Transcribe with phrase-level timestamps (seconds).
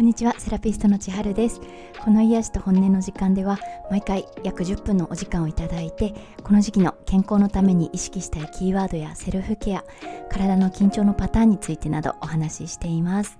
[0.00, 1.60] こんにちはセラピストの千春です。
[2.02, 3.58] この癒しと本音の時間では
[3.90, 9.84] 毎回約10分のお時間をいただいてこの時期の健康のために意識したいキーワードやセルフケア
[10.30, 13.38] 体の緊張のパターンについてなどお話ししています。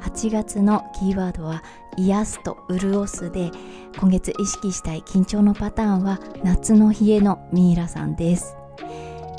[0.00, 1.62] 8月のキーワードは
[1.96, 3.52] 癒すと潤すで
[3.96, 8.56] 今月意識したい緊張のパターンは夏の冷えのミイラさんです。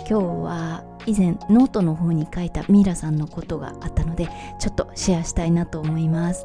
[0.09, 4.29] 今日は以前ノートの方に書いたミイラさんのことがあったので
[4.59, 6.43] ちょっとシェアしたいなと思います。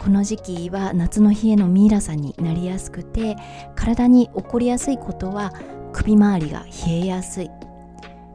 [0.00, 3.36] この時期は夏の冷えのミイラさんになりやすくて
[3.74, 5.52] 体に起こりやすいことは
[5.92, 7.50] 首周りが冷えやすい。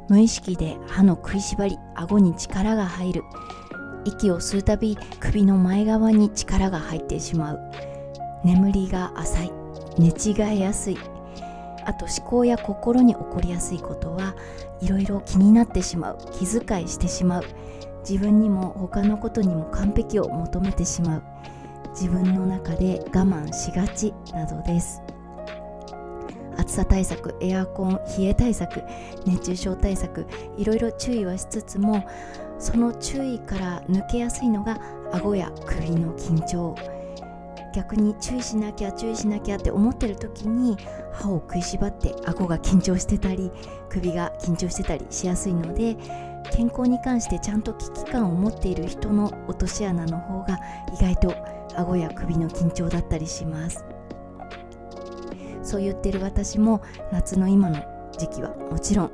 [0.09, 3.23] 無意識で歯の食いしばり顎に力が入る。
[4.05, 7.59] 息を吸うたび首の前側に力が入ってしまう。
[8.43, 9.51] 眠りが浅い。
[9.97, 10.97] 寝違えやすい。
[11.85, 14.35] あと思考や心に起こりやすいことは
[14.81, 17.43] いろいろ気になってしまう気遣いしてしまう。
[18.07, 21.23] 自分にも他のことにも完璧を求めてしまう。
[21.91, 25.01] 自分の中で我慢しがちなどです。
[26.57, 28.83] 暑さ対策エアコン冷え対策
[29.25, 32.05] 熱中症対策いろいろ注意はしつつも
[32.59, 34.79] その注意から抜けやすいのが
[35.11, 36.75] 顎や首の緊張。
[37.73, 40.77] 逆に注意しなきゃ注意しなきゃって思ってる時に
[41.11, 43.51] 歯を食いしばって顎が緊張してたり
[43.89, 45.97] 首が緊張してたりしやすいので
[46.51, 50.59] 健康に関してちゃんと危機感を持っている人の落とし穴の方が
[50.93, 51.35] 意外と
[51.75, 53.83] 顎や首の緊張だったりします。
[55.63, 57.81] そう言ってる私も夏の今の
[58.17, 59.11] 時期はもちろん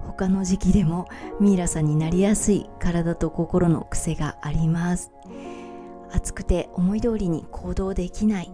[0.00, 1.06] 他の時期でも
[1.40, 5.15] ミイラさんになりやすい体と心の癖があります。
[6.16, 8.50] 暑くて思い通りに行動できない。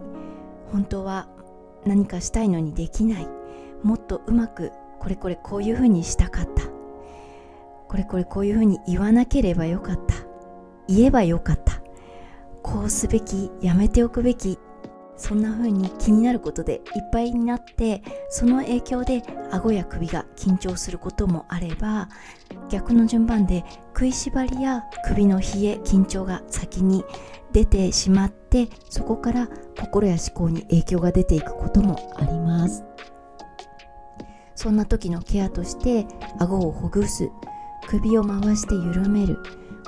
[0.71, 1.27] 本当は
[1.85, 3.27] 何かしたいのにできない。
[3.83, 6.63] もっとうまくこれこれこういうふうにしたかった。
[7.87, 10.15] これこれこういうふうに言わなければよかった。
[10.87, 11.81] 言えばよかった。
[12.61, 14.57] こうすべきやめておくべき
[15.15, 22.09] そんな風に気になることでいっぱいになってその影響で顎や首が緊張することもあれば
[22.69, 23.63] 逆の順番で
[23.93, 27.05] 食いしばりや首の冷え緊張が先に
[27.51, 29.47] 出てしまってそこから
[29.79, 32.83] 心や思考に影響が出ていくこともあります。
[34.55, 36.05] そんな時のケアとして
[36.39, 37.29] 顎をほぐす
[37.87, 39.37] 首を回して緩める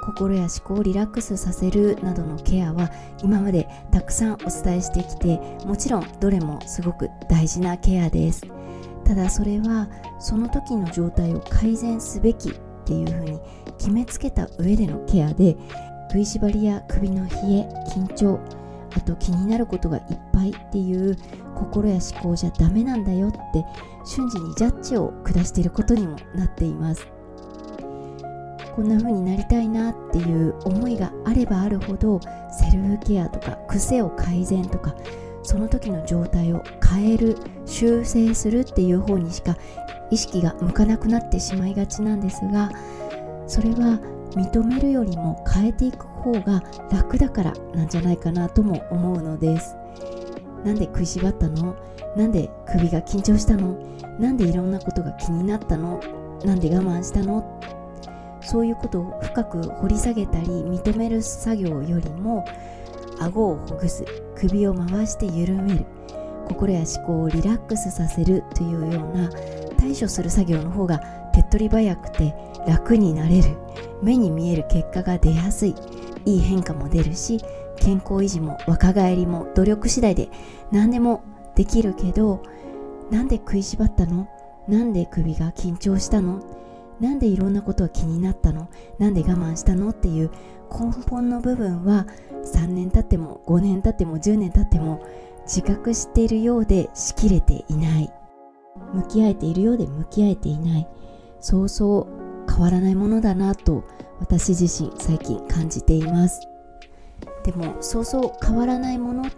[0.06, 2.92] 心や思考をリラックスさせるなどのケアは
[3.24, 8.44] 今までたくさんお伝えしてきてもちろんどれもすごく大事なケアです。
[9.04, 9.88] ただそれは
[10.20, 12.54] その時の状態を改善すべきっ
[12.86, 13.40] ていうふうに
[13.78, 15.56] 決めつけた上でのケアで
[16.12, 18.40] 食いしばりや首の冷え緊張
[18.96, 21.18] あと気になることがいっぱいっていう
[21.56, 23.38] 心や思考じゃダメなんだよって
[24.06, 27.15] 瞬時にジャッジを下していることにもなっています。
[28.76, 32.20] こんな風になりたいなっていう思いがあればあるほど
[32.52, 34.96] セルフケアとか癖を改善とか
[35.44, 39.56] その時の状態を変える修正するっていう方にしか
[40.12, 42.70] 意識が向かなくなってしまいがちなんですが
[43.48, 44.00] それは
[44.32, 46.62] 認めるよりも変えていく方が
[46.92, 49.78] 楽だからなんじゃないかなとも思うのです。
[50.66, 51.76] なんで食いしばったの？
[52.18, 53.78] なんで首が緊張したの？
[54.20, 56.02] なんでいろんなことが気になったの？
[56.44, 57.62] なんで我慢したの？
[58.46, 62.46] そういうことを深く掘り下げたり認める作業よりも
[63.20, 65.86] 顎をほぐす首を回して緩める
[66.48, 69.30] 心や思考をリラックスさせるというような
[69.78, 71.00] 対処する作業の方が
[71.34, 72.36] 手っ取り早くて
[72.68, 73.58] 楽になれる
[74.02, 75.76] 目に見える結果が出やすい
[76.26, 77.40] いい変化も出るし
[77.78, 80.30] 健康維持も若返りも努力次第で
[80.72, 81.24] 何でも
[81.56, 82.44] できるけど
[83.12, 84.28] なんで食いしばったの？
[84.68, 86.42] なんで首が緊張したの？
[87.00, 88.70] なんでいろんなことが気になったの？
[89.00, 89.90] なんで我慢したの？
[89.90, 90.32] っていう
[90.72, 92.08] 根本の部分は
[92.44, 95.06] 3年経っても5年経っても10年経っても
[95.44, 98.12] 自覚しているようでしきれていない。
[98.94, 100.88] 向き合えているようで向き合えていない。
[101.40, 102.08] そうそ
[102.48, 103.84] う変わらないものだなと
[104.20, 106.48] 私自身最近感じています。
[107.44, 109.32] でもそうそう変わらないものっ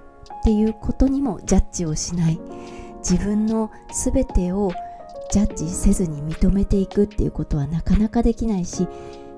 [0.44, 2.40] ていうことにもジャッジをしない。
[3.00, 4.72] 自分の全てを
[5.32, 8.88] ジャッジせずに認めていくっていうことはなかなかできないし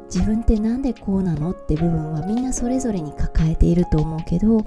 [0.05, 4.65] 自分って何でこうなのって部分はみんなそれぞれに抱えていると思うけど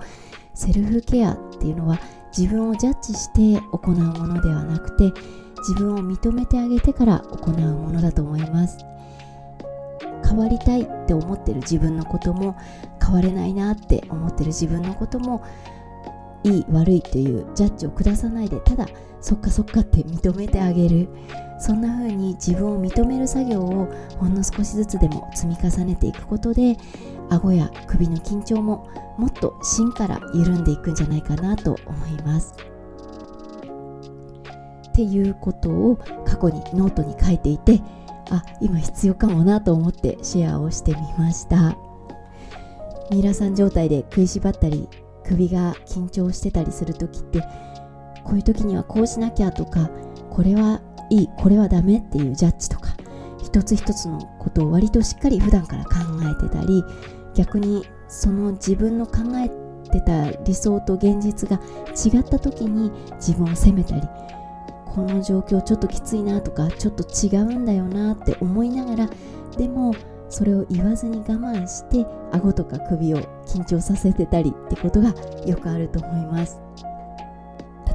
[0.54, 1.98] セルフケアっていうのは
[2.36, 5.12] 自分をジャッジして行うものではなくて
[5.58, 8.78] 自分を認めてあげてから行うものだと思います。
[10.32, 12.56] 変わりたいって思ってる自分のことも
[13.04, 15.44] 変われないなって思ってる自分のことも
[16.42, 18.88] いい悪いというジャッジを下さないでただ
[19.22, 21.08] そっかそっかって認めてあげる。
[21.58, 23.88] そんな風に自分を認める作業を
[24.18, 26.76] ほんの少しずつでも積み重ねていくことで
[27.30, 32.52] 顎や首の緊張ももっと芯から緩んでいくんじゃないかなと思います。
[34.88, 35.96] っていうことを
[36.26, 37.80] 過去にノートに書いていて
[38.28, 41.76] あ今必要かもなと思ってシェアをしてみました。
[43.12, 44.88] ミイラさん状態で食いしばったり
[45.24, 47.44] 首が緊張してたりする時って
[48.24, 49.90] こういう時にはこうしなきゃとか
[50.30, 50.80] これは
[51.10, 52.94] いいこれはダメっていうジャッジとか
[53.42, 55.90] 一つ一つのことを割としっかり普段から考
[56.22, 56.82] えてたり
[57.34, 59.48] 逆にその自分の考え
[59.90, 61.60] てた理想と現実が
[61.92, 64.02] 違った時に自分を責めたり
[64.86, 69.10] この状況ちょっときついなとかちょっと違うんだよなって思いながら
[69.56, 69.94] でも
[70.28, 75.14] それを言わずに我慢して顎とか首を緊張させてたりってことが
[75.46, 76.58] よくあると思います。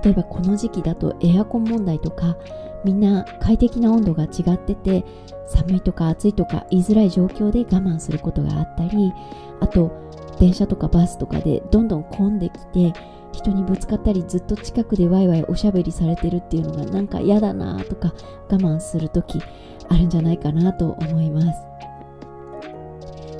[0.03, 2.37] 例えばこの時期だとエアコン問題とか
[2.83, 5.05] みんな快適な温度が違ってて
[5.47, 9.13] 寒いとか暑いとか言いづらい状況で我慢することがあったり
[9.59, 9.91] あと
[10.39, 12.93] 電車とかバスとかでどんどん混んできて
[13.33, 18.13] 人にぶつかったりずっと近くでワイワイおしゃべりされてるっていうのがなんか嫌だなとか
[18.49, 19.41] 我慢する時
[19.89, 21.66] あるんじゃないかなと思います。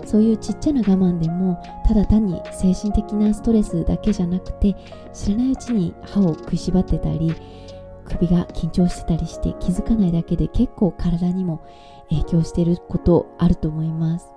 [0.07, 4.73] そういうちっちゃな我慢でもただ単に精神的なストレスだけじゃなくて
[5.13, 7.35] 知らないうちに歯を食いしばってたり
[8.05, 11.61] 首が緊張してたりして気づかないだけで結構体にも
[12.09, 14.27] 影響してることあると思います。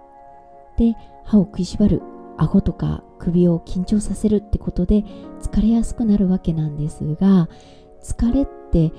[0.77, 2.03] で歯を食いしばる
[2.37, 5.05] 顎とか首を緊張させるってことで
[5.41, 7.49] 疲れやすくなるわけなんですが
[8.03, 8.93] 疲れって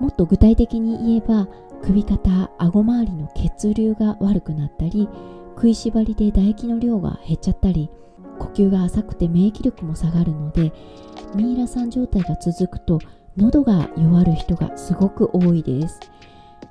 [0.00, 1.46] もっと具体的に言えば
[1.82, 5.08] 首肩顎周りの血流が悪くなったり
[5.54, 7.90] 食いしばりで唾液の量が減っちゃったり
[8.38, 10.72] 呼吸が浅くて免疫力も下がるので
[11.34, 12.98] ミイラさん状態が続くと
[13.36, 15.98] 喉が弱る人がすごく多いです。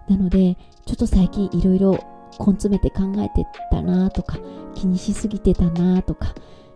[0.07, 1.91] なのでちょっと最近いろいろ
[2.39, 4.37] 根詰めて考えてたなとか
[4.75, 6.33] 気にしすぎてたなとか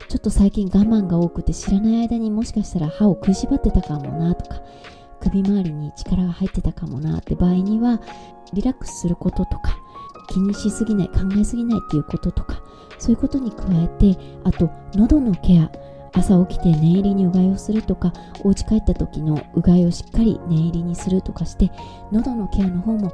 [0.08, 4.62] ちょっと最近我慢が多くて知らない間にもしかしたら歯を食いしばってたかもなとか
[5.20, 8.00] 首周りに力が入ってたかもなって場合には
[8.54, 9.78] リラックスすることとか
[10.30, 12.62] 気にしすぎない考えすぎないっていうこととか
[12.98, 15.72] そういうことに加えてあと喉のケア
[16.14, 18.12] 朝起きて念入りにうがいをするとか
[18.44, 21.72] お家帰った時のうがいをしっかり念入りにするとかして
[22.12, 23.14] 喉のケアの方も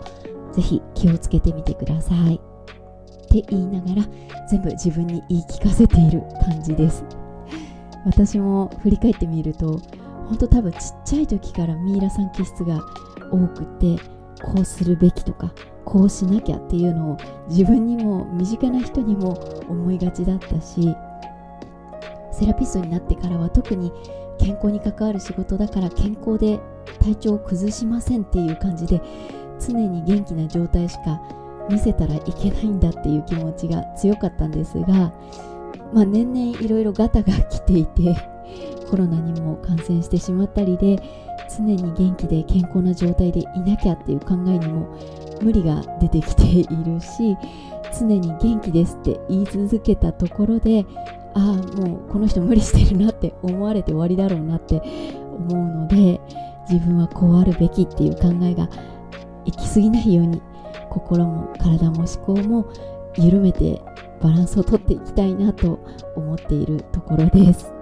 [0.53, 2.35] ぜひ気をつけてみてください。
[2.35, 4.07] って言いながら
[4.49, 7.03] 全部自分に言い聞かせている感じです。
[8.05, 9.79] 私も振り返ってみると
[10.27, 12.79] 本当多分ちっちゃい時からミイラさん気質が
[13.31, 13.97] 多くて
[14.43, 15.51] こうするべきとか
[15.93, 17.17] こうしなきゃっていうのを
[17.49, 19.33] 自分にも身近な人にも
[19.69, 20.95] 思いがちだったし
[22.31, 23.93] セラピストになってからは特に
[24.39, 26.59] 健康に関わる仕事だから健康で
[26.99, 28.99] 体調を崩しませんっていう感じで
[29.59, 31.21] 常に元気な状態しか
[31.69, 35.13] 見せたらいけないんだっていう気持ちが強かったんですが、
[35.93, 38.15] まあ、年々いろいろガタが来ていて
[38.89, 41.22] コロナにも感染してしまったりで
[41.57, 44.97] 常に元気で健康な状態でいなきゃっていう考えにも
[45.41, 47.37] 無理が出てきているし
[47.97, 50.85] 常に元気ですって言い続けたところで
[51.35, 54.81] ああもうこの人無理してるなって思われて終わりだろうなって
[55.21, 56.21] 思うので
[56.69, 58.69] 自分はこうあるべきっていう考えが
[59.45, 60.41] 行き過ぎないように
[60.89, 62.71] 心も体も思考も
[63.17, 63.81] 緩めて
[64.21, 65.79] バランスをとっていきたいなと
[66.15, 67.73] 思っているところです。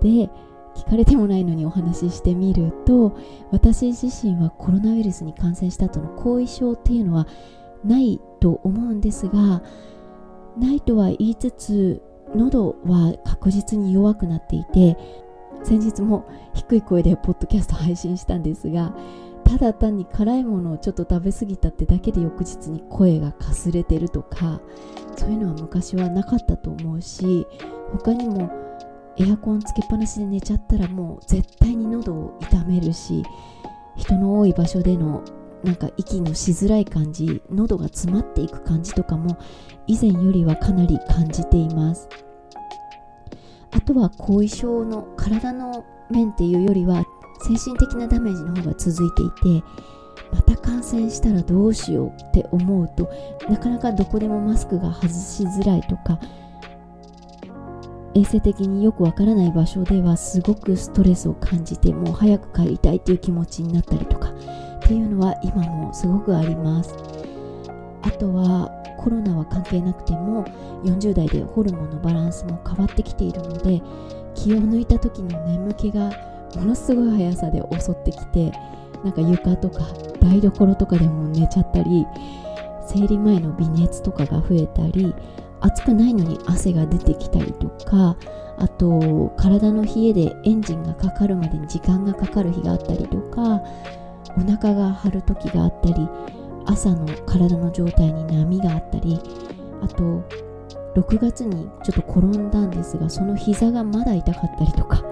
[0.00, 0.30] で
[0.80, 3.16] 聞かれてもないのにお話ししてみると
[3.50, 7.26] 私自身はコロナウイルスに感染した後の後遺症っていうのは
[7.84, 9.62] ないと思うんですが
[10.56, 12.02] ないとは言いつつ
[12.34, 14.96] 喉は確実に弱くなっていて
[15.62, 18.94] 先日も低い声でポッドキャスト配信したんですが
[19.44, 24.62] ただ単に辛いものをちょっと食べ過ぎたってだけで翌日に声がかすれてるとか
[25.16, 27.46] そういうのは昔はなかったと思うし
[27.92, 28.50] 他にも
[29.18, 33.22] エアコンつけっぱなしで寝ちゃったらもう絶対に喉を痛めるし
[33.96, 35.22] 人の多い場所での
[35.64, 39.36] なんか息のしづらい感じ喉が詰まっていく感じとかも
[39.86, 42.08] 以前よりはかなり感じています。
[43.72, 47.04] あとは後遺症の体の面っていうよりは
[47.42, 49.66] 精神的なダメージの方が続いていて
[50.32, 53.10] また感染したらどうしようって思うと
[53.48, 56.18] なかなかどこでもマスクが外しづらいとか
[58.14, 66.94] 衛生的によくわからない場所ではすごくストレスを感じてもう早く帰りたいっていう気持ちになったりとかっていうのは今もすごくあります。
[68.02, 70.44] あとはコロナは関係なくても
[70.84, 73.80] 40代でホルモンのバランスも変わってきているので
[74.34, 76.10] 気を抜いた時の眠気が
[76.56, 78.52] ものすごい速さで襲ってきて
[79.04, 79.86] なんか床とか
[80.20, 82.06] 台所とかでも寝ちゃったり
[82.86, 85.14] 生理前の微熱とかが増えたり
[85.60, 88.16] 暑くないのに汗が出てきたりとか
[88.58, 93.62] あと体の冷えでエンジンがかかるまでに時間がかかる日があったりとか
[94.36, 96.08] お腹が張る時があったり
[96.66, 99.18] 朝の体の状態に波があったり
[99.82, 100.22] あと
[100.94, 105.02] 6月にちょっと転んだんですがその膝がまだ痛かったりとか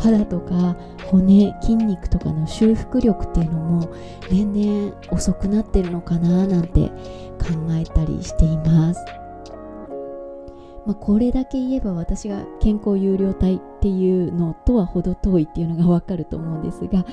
[0.00, 0.76] 肌とか
[1.06, 3.94] 骨筋肉とかの修復力っていうのも
[4.30, 6.88] 年々遅くなってるのかななんて
[7.38, 9.23] 考えたりしています。
[10.86, 17.06] まあ、これだけ言えば私が健康有料体っていうのとは程遠いっていうのがわかると思うんですが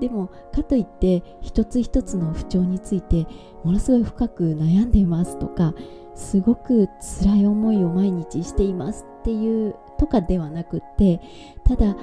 [0.00, 3.26] でもかといって一つ一つの不調について
[3.64, 5.74] ものすごい深く悩んでいますとか
[6.14, 6.88] すごく
[7.22, 11.20] 辛い思いを毎日していますっていうとかではなくって
[11.64, 11.96] ただ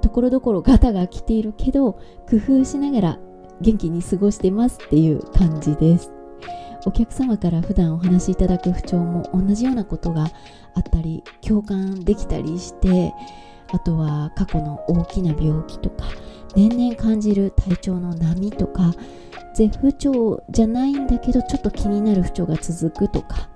[0.00, 1.94] ところどころガタが来ているけど
[2.30, 3.18] 工夫しながら
[3.60, 6.17] 元気に過ごしてますっていう感じです。
[6.88, 10.30] お客様から普段お話しいただく不調も同じようなことが
[10.74, 13.12] あったり共感できたりして
[13.70, 16.06] あとは過去の大きな病気とか
[16.56, 18.94] 年々感じる体調の波とか
[19.54, 23.50] 絶不調じゃないんだけどちょっと気になる不調が続くとか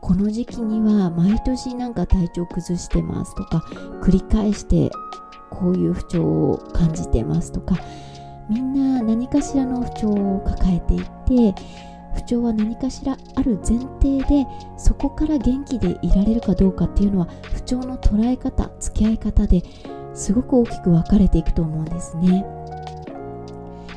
[0.00, 3.58] この時期には毎年なんか体調崩してますとか
[4.00, 4.88] 繰り返して
[5.50, 7.76] こういう不調を感じてますとか
[8.48, 11.62] みんな何かしらの不調を抱えていて
[12.14, 19.62] 不調は何かしらある前提でそこから元気でいられるかどうかっていうのは不調の捉え方付き合い方で
[20.14, 22.44] すごく大きく分かれていくと思うんですね。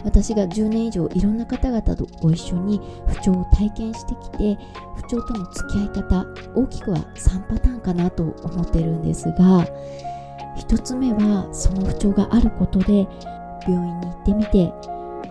[0.03, 4.57] 私が10年以上いろんな方々とご一緒に不調を体験してきて
[4.97, 9.65] 不調との付き合い方大きくは3パターンかなと思ってるんですが
[10.57, 13.07] 1つ目はその不調があることで
[13.67, 14.73] 病院に行ってみて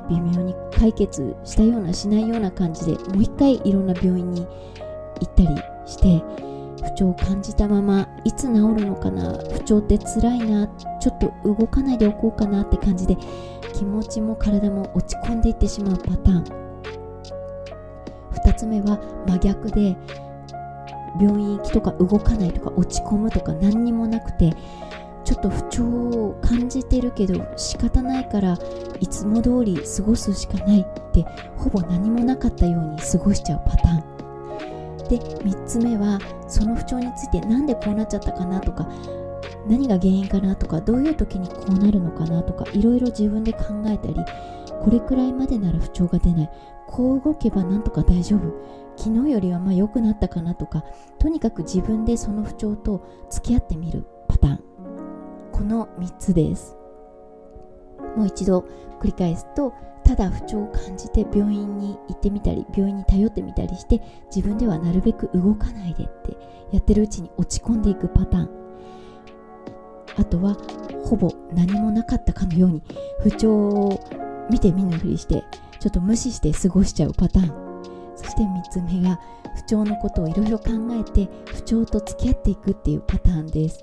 [0.08, 4.46] 微妙に解決したようなしないような感じでもう一回いろんな病院に行
[5.24, 5.48] ったり
[5.86, 6.22] して
[6.84, 10.66] 不調を感じたままいつ治るのかな不調って辛いな
[11.00, 13.16] ちょっと動かないでおこうかなって感じで
[13.74, 16.62] 気持ちも体も落ち込んでいってしまうパターン。
[18.44, 19.96] 2つ目は真逆で
[21.20, 24.52] 病院行きとか動かないとか落ち込むとか何にもなくて
[25.24, 28.58] ちょっと不調を感じてるけど仕方ないから
[29.02, 31.24] いつも通り過ごすしかないって
[31.56, 34.02] ほぼ何もなかったように過ごしちゃうパターン。
[35.08, 38.88] で3つ目はその不調について何でこうなっちゃったかなとか
[39.66, 44.14] 何が原因かなとかどういう時にこうなるのかなとかいろいろ自分で考えたり
[44.80, 46.50] これくらいまでなら不調が出ない。
[46.86, 48.42] こう動けばなんとか大丈夫。
[48.96, 50.84] 昨日よりはまあ良くなったかなとか
[51.18, 54.60] とにかく自分でその不調と付き合ってみるパターン。
[55.50, 56.76] この3つです。
[58.16, 58.64] もう一度
[59.00, 59.72] 繰り返すと
[60.04, 64.00] ただ不調を感じて病院に行ってみたり病院に頼ってみたりして
[64.34, 66.36] 自分ではなるべく動かないでって
[66.72, 68.50] やってるうちに落ち込んでいくパターン。
[70.16, 70.56] あとは
[71.04, 72.82] ほぼ何もなかったかのように
[73.22, 74.00] 不調を
[74.50, 75.42] 見て見ぬふりして
[75.80, 77.72] ちょっと無視して過ごしちゃうパターン。
[78.14, 79.18] そして3つ目が
[79.56, 83.82] 不調のことをいろいろ考えて不調と付き合っていくっていうパターンです。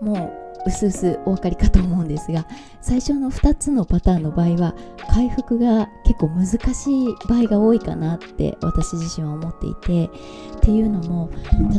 [0.00, 2.46] もううすうすお分かりかと思うんですが
[2.80, 4.74] 最初の2つのパターンの場合は
[5.10, 10.10] 回復が結構難しい場合が多いかなって私自身は思っていて
[10.56, 11.30] っていうのも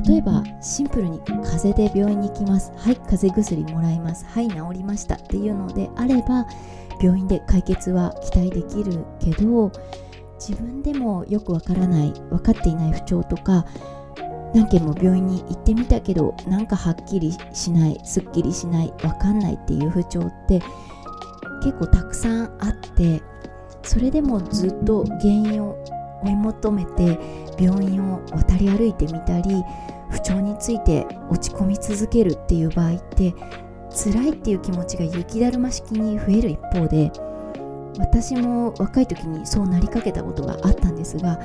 [0.08, 2.72] 例えばシンプルに風邪で病院に行きます。
[2.78, 4.26] はい風邪薬もらいます。
[4.26, 5.16] はい治りました。
[5.16, 6.48] っていうのであれば
[7.02, 9.72] 病院で解決は期待できるけど
[10.40, 13.66] 自分でもよくわからない分かっていない不調とか
[14.54, 20.62] 何件も病院に行ってみたけどなんかはっきりしないすっきりしないわかんないっていう不調って
[21.64, 23.22] 結構たくさんあって
[23.84, 25.78] それでもずっと原因を
[26.24, 27.20] 追い求めて
[27.60, 29.64] 病院を渡り歩いてみたり
[30.10, 33.34] 不調について落ち込み続けるっていう場合って
[33.90, 37.12] 辛いっていう気持ちが雪だるま式に増える一方で
[38.00, 41.40] 私も若い時にそうなりかけたことがあったんですが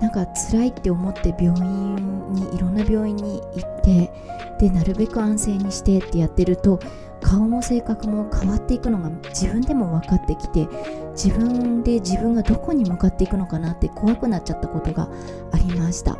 [0.00, 4.12] なんか辛いって思って病院にいろんな病院に行って
[4.58, 6.80] でなるべく安静にしてってやってると
[7.20, 10.68] 顔も性格も変わっていくのが自分でも分かってきて
[11.12, 15.08] 自分で自分がどこに向かっていくのかなって怖くなっちゃったことが
[15.52, 16.18] ありました。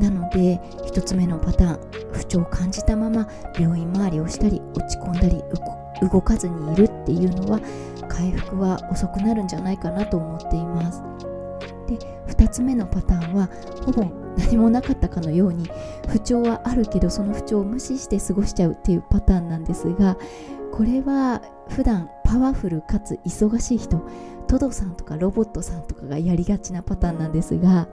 [0.00, 1.80] なので1つ目のパターン
[2.12, 3.26] 不調を感じたまま
[3.58, 5.42] 病院周りをしたり落ち込んだり
[6.10, 7.60] 動かずにいるっていうのは
[8.08, 11.02] 回復は遅くなるんじゃないかなと思っています。
[11.86, 11.98] で
[12.36, 13.48] 2つ目のパターンは
[13.84, 14.04] ほぼ
[14.36, 15.68] 何もなかったかのように
[16.08, 20.16] 不調はあるけどその不調を無視して過ごしちゃうっていうパターンなんですが
[20.72, 24.02] これは普段パワフルかつ忙しい人
[24.46, 27.88] トドさんとかロボットさんとかがやりがちなパターンなんですが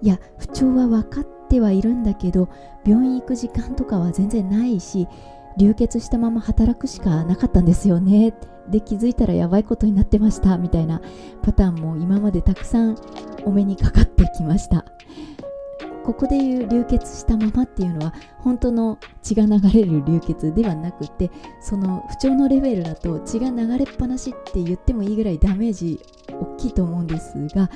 [0.00, 2.48] いや不調は分かってはいるんだけど
[2.86, 5.08] 病院行く時間とかは全然ないし
[5.56, 8.32] 流血したまま働くしかなかったんですよね
[8.70, 11.00] で気づいたらやばいことになってましたみたいな
[11.42, 12.96] パターンも今までたくさん
[13.44, 14.84] お目にかかってきました。
[16.08, 27.68] ここでいう流血したままっていうのは本当の血が流れる流血ではなくてその不調のレベルだと血が流れっぱなしって言ってもいいぐらいダメージ大きいと思うんですが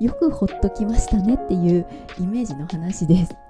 [0.00, 1.86] よくほっときましたねっていう
[2.18, 3.45] イメージの話です。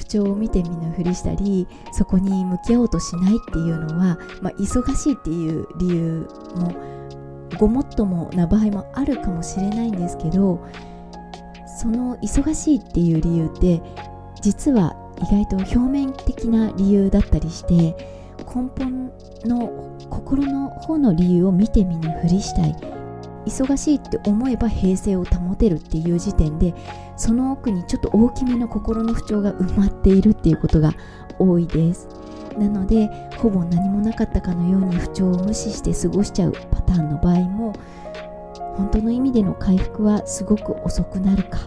[0.00, 6.74] 不調を見て見ぬふりしたりそこに向き合おうとしないっていうのは、まあ、忙しいっていう理由も
[7.58, 10.66] ごもっともな場合もあるかもしれないんですけど
[11.78, 13.82] その忙しいっていう理由って
[14.40, 17.94] 実は意外と表面的な理由だったりして
[18.38, 19.12] 根本
[19.44, 22.99] の心の方の理由を見て見ぬふりしたい。
[23.46, 26.74] 忙しいって思えば平静を保てるっていう時点で
[27.16, 30.94] その奥にちょっと大きめの心の不調が埋まっているっていうことが
[31.38, 32.08] 多いです。
[32.58, 37.72] なのでほぼ何もなかったかのように不調を無視して過ごしちゃうパターンの場合も
[38.76, 41.60] 本当の意味での回復はすごく遅くなるか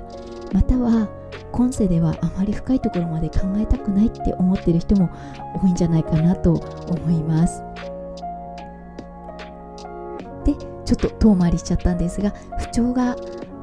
[0.51, 1.07] または
[1.51, 5.09] 今世ではあまり深いところまで考えたくないって思ってる人も
[5.61, 7.63] 多いんじゃないかなと思います。
[10.85, 13.15] ちょっと遠回りしちゃったんですが不調が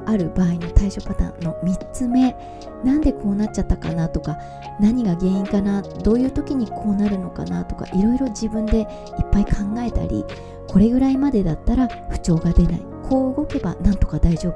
[0.05, 2.35] ある場合の対処パターンの3つ目。
[2.83, 4.39] なんでこうなっちゃったかなとか
[4.79, 8.85] 何が原因かなどういう時にこうなるのかなとかいろいろ自分でいっ
[9.31, 10.25] ぱい考えたり
[10.67, 12.81] これぐらいまでだったら不調が出ない。
[13.07, 14.55] こう動けばなんとか大丈夫。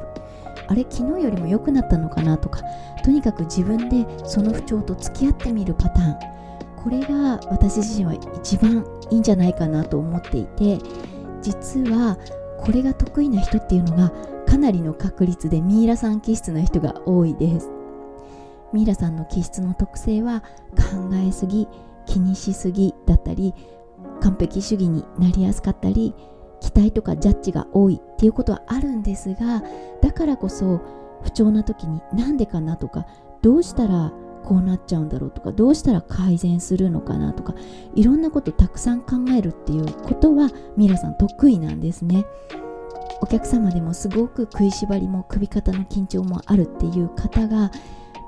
[0.67, 2.61] あれ昨日よりも良くなったのかなとか
[3.03, 6.35] とにかく自分でその不調と付き合ってみるパターン。
[6.81, 10.77] これが私自身は一番いいんじゃないかなと思っていて
[11.41, 12.17] 実は
[12.59, 14.11] これが得意な人っていうのが
[14.47, 17.69] かなりの確率でミイラさん気質な人が多いです。
[18.73, 20.41] ミイラさんの気質の特性は
[20.75, 21.67] 考えすぎ
[22.05, 23.53] 気にしすぎだったり
[24.21, 26.13] 完璧主義になりやすかったり
[26.59, 29.63] 期待とかジャッジが多いっていうことはあるんですが
[30.01, 30.81] だからこそ
[31.23, 33.05] 不調な時になんでかなとか
[33.41, 34.11] どうしたら
[34.45, 37.55] こうなっちゃうんだろうとかどうしたら改善するのかなとか
[37.95, 42.25] いろんなことたくさん考えるっていうことはミラさん得意なんですね。
[43.21, 47.71] お客様でもすごく食いしばりも首肩の緊張もあるっていう方が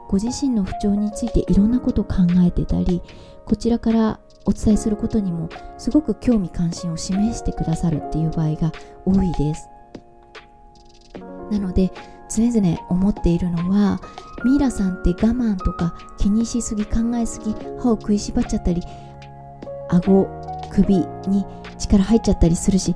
[0.07, 3.01] ご自身の不調についていろんなことを考えてたり
[3.45, 8.71] こちらからお伝えすることにもすごく興味関心を示してくださるっていう場合が
[9.05, 9.67] 多いです。
[11.51, 11.91] なので
[12.29, 13.99] 常々思っているのは
[14.43, 18.81] ミイラさんって我慢とか気にしすぎ考えすぎ歯を食いしばっちゃったり
[19.89, 20.27] 顎
[20.71, 21.45] 首に
[21.77, 22.95] 力入っちゃったりするし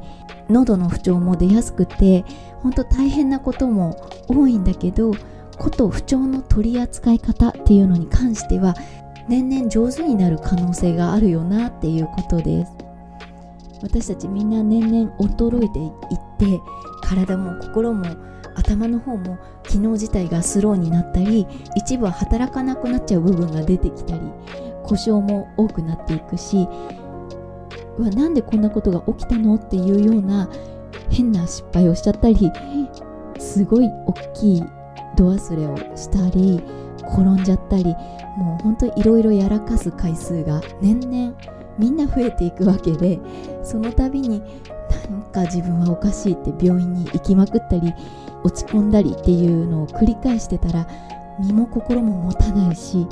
[0.50, 2.26] 喉の不調も出やすくて
[2.62, 3.96] 本当大変なことも
[4.28, 5.12] 多いんだけど
[5.58, 8.76] こと不調の取り扱い方っていうのに関しては
[9.28, 12.72] 年々上手になる可能性があるよなっていうことです。
[13.82, 16.62] 私たちみんな年々衰えていって
[17.02, 18.06] 体も心も
[18.56, 24.22] 頭の方も機能自体がスローになったり一部は働かなくなっちゃう部分が出てきたり
[24.84, 26.68] 故障も多くなっていくし
[27.98, 30.50] うわなんでこんなことが起きたのっていうような
[31.10, 32.52] 変な失敗をしちゃったり
[33.40, 34.64] すごい大きい
[35.18, 36.62] 度忘れをしたり
[37.12, 37.84] 転んじゃったり
[38.38, 41.36] もうほんといろいろやらかす回数が年々
[41.78, 43.20] みんな増えていくわけで
[43.64, 44.42] その度に
[45.10, 47.94] なんか自分はおかしいって病院に行きまくったり
[48.44, 50.88] 落ち込んだりっていうのを繰り返してたら
[51.40, 53.08] 身も心も持たないし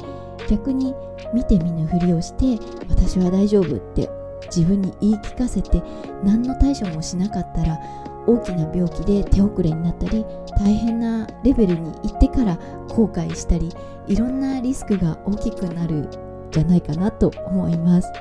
[0.49, 0.95] 逆に
[1.33, 4.09] 見て見ぬふりをして私は大丈夫って
[4.45, 5.81] 自分に言い聞かせて
[6.23, 7.79] 何の対処もしなかったら
[8.25, 10.25] 大きな病気で手遅れになったり
[10.59, 12.57] 大変なレベルに行ってから
[12.89, 13.69] 後悔したり
[14.07, 16.09] いろんなリスクが大きくなる
[16.51, 18.11] じゃないかなと思います。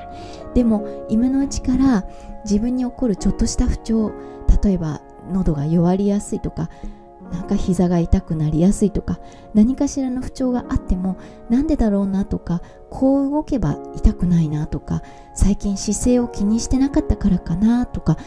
[0.53, 2.05] でも今のうちから
[2.43, 4.11] 自分に起こるちょっとした不調
[4.63, 6.69] 例えば喉が弱りやすいとか
[7.31, 9.19] なんか膝が痛くなりやすいとか
[9.53, 11.17] 何かしらの不調があっても
[11.49, 15.01] なんでだろうなとかこう動けば痛くないなとか
[15.35, 18.17] 最近姿勢を気にしてなかったからかなとか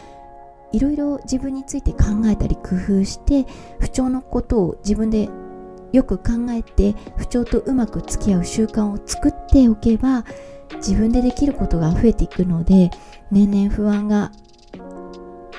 [0.72, 3.46] いろいろ自分について考えたり工夫して
[3.78, 5.28] 不調のことを自分で
[5.92, 10.24] よく考えて不調とうまく付き合う習慣を作っておけば
[10.76, 12.90] 自分でできることが増えていくので
[13.30, 14.32] 年々不安が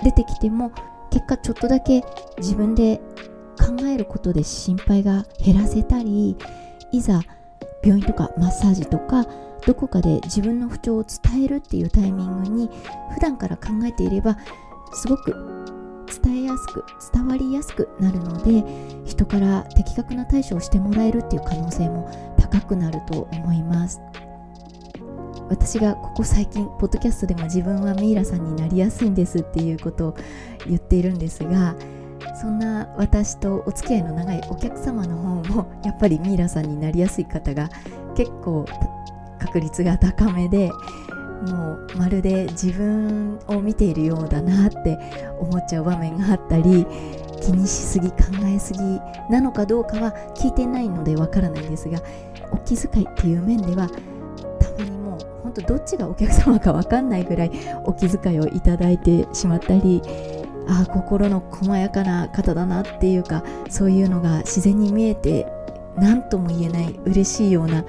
[0.04, 0.72] 出てきても
[1.12, 2.04] 結果ちょっとだけ
[2.38, 3.00] 自分で
[3.64, 6.36] 考えることで心配が減らせたり
[6.92, 7.22] いざ
[7.84, 9.26] 病院とかマッサージとか
[9.66, 12.70] どこかで自分の不調を伝えるっていうタイミングに
[13.14, 14.38] 普段から考えていれば
[14.94, 15.34] すごく
[16.24, 18.64] 伝えやすく伝わりやすくなるので
[19.06, 24.02] 人から的確な対処をしてもらえるっていう可能性も高くなると思います。
[25.50, 30.16] 私がここ最近ポッドキャストでも自分はミイラさんになりやすいんですっていうことを
[30.66, 31.76] 言っているんですが
[32.44, 37.70] そんな私とお付き合いの長いお客様の方も やっぱりミイラさんになりやすい方が
[38.16, 38.66] 結構
[39.40, 40.70] 確率が高めで
[41.48, 45.00] もうまるで自分を見ているようだなって
[45.40, 46.86] 思っちゃう場面があったり
[47.42, 48.80] 気にしすぎ考えすぎ
[49.30, 52.00] なのかどうかは聞いてないのでわからないんですが
[52.52, 57.52] お気遣いっていう面ではたまにもう本当どっちがお客様かわかんないぐらい
[57.86, 60.02] お気遣いをいただいてしまったり
[60.68, 65.48] あ心の細やかな方だなっていうかそういうのが自然に見えて
[65.96, 67.84] 何とも言えない嬉しいような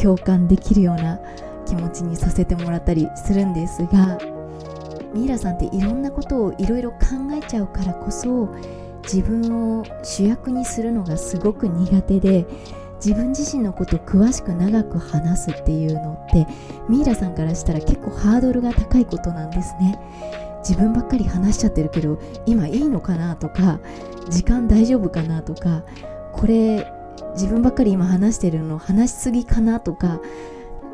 [0.00, 1.20] 共感できるような
[1.66, 4.18] 気持ちにさせてもらったりするんですが
[5.14, 6.98] ミイラさんっていろんなことをいろいろ考
[7.32, 8.48] えちゃうからこそ
[9.02, 12.46] 自分を主役にするのがすごく苦手で
[13.04, 16.46] 自分自身のことを詳しく長く話すっていうのって
[16.88, 19.98] ミイラさんからしたら結構ハードルが高いことなんですね。
[20.60, 23.80] 自分ばっかり話しちゃってるけど今いいのかなとか
[24.28, 25.84] 時間大丈夫かなとか
[26.32, 26.86] これ
[27.34, 30.20] 自分ばっかり今話してるの話しすぎかなとか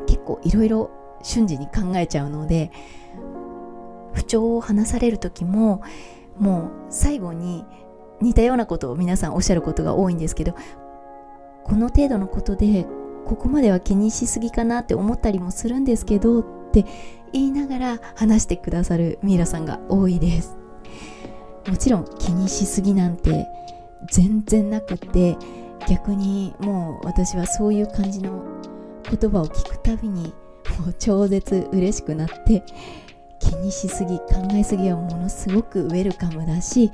[0.07, 0.91] 結構いろいろ
[1.23, 2.71] 瞬時に考えちゃうので
[4.13, 5.81] 不調を話される時も
[6.37, 7.65] もう最後に
[8.21, 10.55] 似たようなことを皆さんおっしゃることが多いんですけど
[11.63, 12.85] この程度のことで
[13.25, 16.85] ここまでは気にしすぎかなって思ったりもするんですけどって
[17.33, 20.57] 言いながら話してくださるミイラさんが多いです。
[21.67, 23.47] もちろん気にしすぎなんて
[24.11, 25.37] 全然なくって
[25.87, 28.43] 逆にもう私はそういう感じの
[29.09, 30.33] 言葉を聞くたびに
[30.79, 32.63] もう超絶嬉しくなって
[33.39, 36.91] 気にしすぎ考えすぎはものすごくウェルカムだし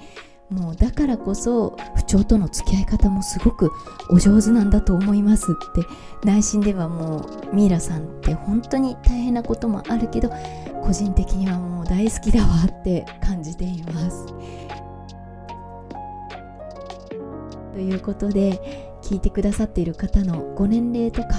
[0.54, 3.72] もうだからこそ不調との付き合い方もすごく
[4.10, 5.88] お上手なんだと思いますって
[6.24, 10.30] 内心ではもうミイラさんって本当に大変なこともあるけど
[10.84, 14.26] 個人的にはもう大好きだわって感じています。
[17.74, 21.30] ということで聞いてくださっている方のご年齢とか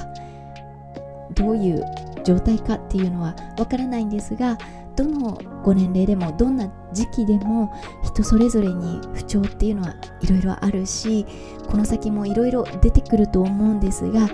[1.34, 1.84] どういう
[2.24, 4.58] 状態かっていうのはわからないんですが
[4.96, 7.72] どのご年齢でもどんな時期でも
[8.14, 11.26] 人それぞれに不調っていうのはいろいろあるし
[11.68, 14.28] この先もいろいろ出てくると思うんですが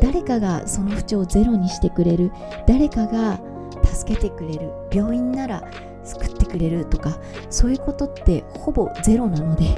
[0.00, 2.30] 誰かがその不調をゼロにしてくれる。
[2.66, 3.40] 誰かが
[3.84, 4.70] 助けてくれる。
[4.92, 5.62] 病院なら
[6.04, 7.18] 救ってくれるとか
[7.50, 9.76] そういうことってほぼゼロなので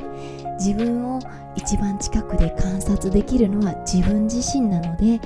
[0.58, 1.20] 自分を
[1.56, 5.20] 一番近くで観察できるのは自分自身なので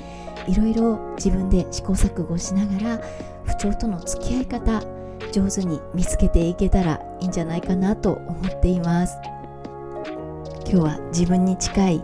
[0.46, 3.00] いろいろ自分で試行錯誤しながら
[3.44, 4.82] 不調との付き合い方
[5.30, 9.16] 上手に見つけていけたらいいんじゃないかなと思っています。
[10.66, 12.02] 今日は自分に近い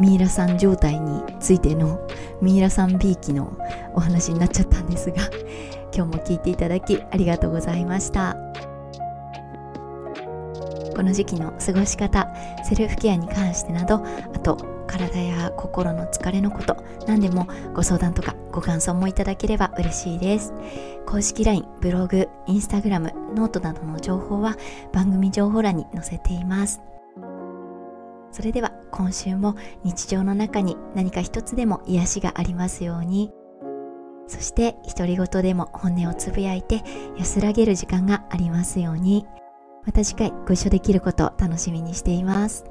[0.00, 2.00] ミイラさん状態についての
[2.40, 3.56] ミイラさんビーキの
[3.94, 5.16] お話になっちゃったんですが
[5.94, 8.36] 今日も聞いていただきありがとうございました。
[10.94, 12.28] この時期の過ごし方
[12.64, 13.96] セルフケアに関してなど
[14.34, 16.76] あと体や心の疲れのこと
[17.06, 20.52] 何でもご相談とかご感想もいただければ嬉しいです。
[21.06, 24.56] 公式 LINE、ブログ、インスタグラム、ノートなどの情報は
[24.92, 26.82] 番組情報欄に載せています。
[28.30, 33.32] それでは今週も日常の中に何か一つでも癒しがありますように。
[34.26, 36.82] そして独り言でも本音をつぶやいて
[37.18, 39.26] 安らげる時間がありますように。
[39.84, 42.64] また次回ご一緒できることを楽しみにしています。